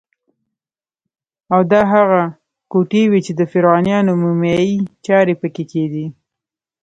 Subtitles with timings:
[1.53, 2.21] او دا هغه
[2.71, 6.05] کوټې وې چې د فرعونیانو مومیایي چارې پکې کېدې.